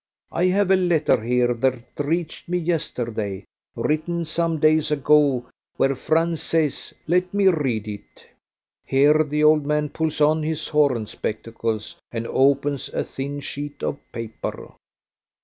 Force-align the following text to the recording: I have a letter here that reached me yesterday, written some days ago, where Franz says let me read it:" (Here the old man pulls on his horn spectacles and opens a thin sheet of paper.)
I 0.31 0.45
have 0.45 0.71
a 0.71 0.75
letter 0.75 1.21
here 1.21 1.53
that 1.53 1.91
reached 1.99 2.49
me 2.49 2.57
yesterday, 2.57 3.45
written 3.75 4.25
some 4.25 4.57
days 4.59 4.89
ago, 4.89 5.45
where 5.77 5.93
Franz 5.95 6.41
says 6.41 6.95
let 7.05 7.31
me 7.35 7.49
read 7.49 7.87
it:" 7.87 8.25
(Here 8.83 9.23
the 9.23 9.43
old 9.43 9.67
man 9.67 9.89
pulls 9.89 10.19
on 10.19 10.41
his 10.41 10.69
horn 10.69 11.05
spectacles 11.05 11.97
and 12.11 12.25
opens 12.25 12.89
a 12.89 13.03
thin 13.03 13.41
sheet 13.41 13.83
of 13.83 13.99
paper.) 14.11 14.73